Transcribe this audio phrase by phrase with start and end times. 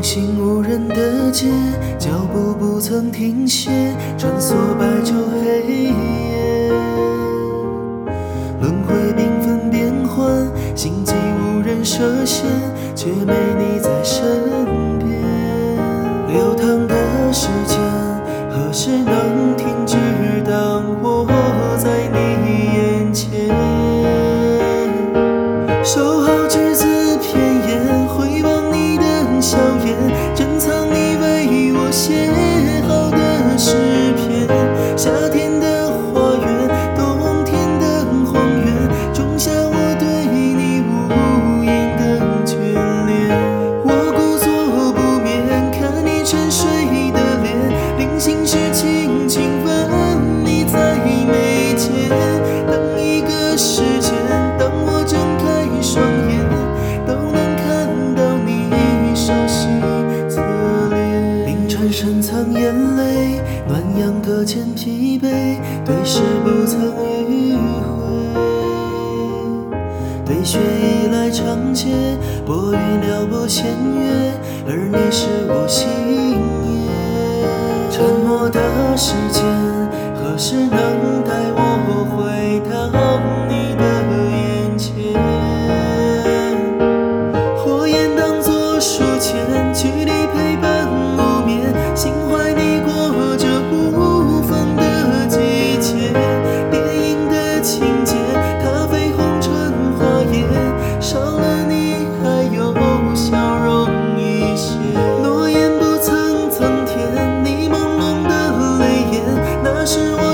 [0.00, 1.46] 平行无人的街，
[1.98, 3.70] 脚步不曾停歇，
[4.16, 5.12] 穿梭白昼
[5.42, 6.72] 黑夜。
[8.62, 12.46] 轮回缤纷变幻，心机无人涉险，
[12.94, 14.24] 却没你在身
[15.00, 15.10] 边。
[16.28, 17.78] 流淌的时间，
[18.48, 19.49] 何时能
[64.74, 66.80] 疲惫，对视不曾
[67.28, 68.00] 迂回。
[70.24, 71.86] 对雪依赖长街，
[72.46, 74.32] 拨云撩拨弦月，
[74.66, 76.78] 而你是我心夜。
[77.90, 78.60] 沉默的
[78.96, 79.42] 时间，
[80.14, 81.58] 何时能带我
[82.14, 82.72] 回到
[83.48, 83.82] 你的
[84.30, 84.88] 眼前？
[87.56, 89.28] 火焰当作书签，
[89.74, 90.56] 距离陪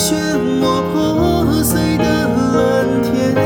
[0.00, 0.16] 漩
[0.62, 2.04] 涡破碎的
[2.54, 3.36] 蓝天，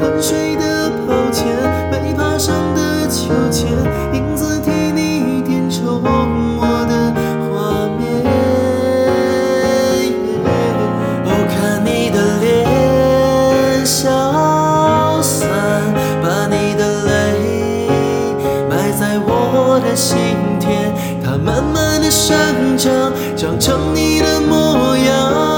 [0.00, 1.44] 昏睡的抛钱，
[1.90, 3.68] 没爬上的秋千，
[4.14, 6.00] 影子替你填充
[6.56, 7.12] 我的
[7.44, 8.24] 画面。
[11.26, 15.46] 哦，看你的脸消散，
[16.22, 17.12] 把你的泪
[18.70, 20.16] 埋在我的心
[20.58, 20.90] 田，
[21.22, 25.57] 它慢慢的生长，长成你的模样。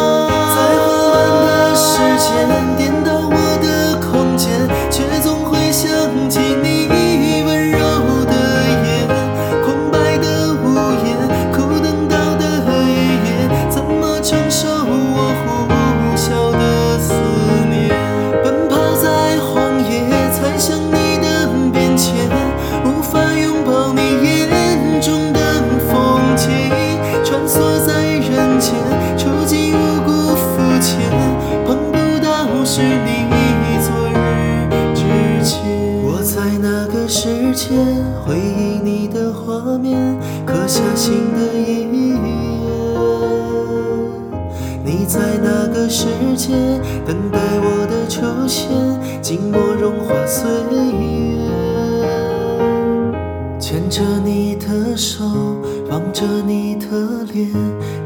[38.25, 42.19] 回忆你的画面，刻下新的一页。
[44.85, 46.07] 你在那个世
[46.37, 46.53] 界
[47.07, 48.69] 等待我的出现，
[49.21, 50.81] 静默融化岁月。
[53.59, 55.25] 牵着你的手，
[55.91, 56.87] 望着你的
[57.33, 57.49] 脸，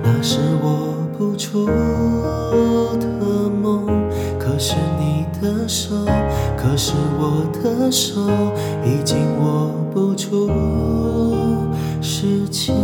[0.03, 3.07] 那是握不住的
[3.63, 3.87] 梦。
[4.39, 5.95] 可是你的手，
[6.57, 8.21] 可是我的手，
[8.85, 10.51] 已经握不出
[12.03, 12.84] 时间。